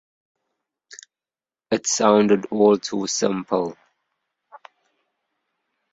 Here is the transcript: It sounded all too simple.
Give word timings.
It 1.69 1.85
sounded 1.85 2.47
all 2.47 2.75
too 2.75 3.05
simple. 3.05 3.77